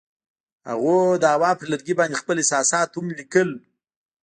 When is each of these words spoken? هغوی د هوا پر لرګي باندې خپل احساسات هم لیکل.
هغوی 0.69 0.99
د 1.21 1.25
هوا 1.33 1.51
پر 1.59 1.67
لرګي 1.73 1.93
باندې 1.99 2.19
خپل 2.21 2.35
احساسات 2.39 2.89
هم 2.95 3.05
لیکل. 3.19 3.49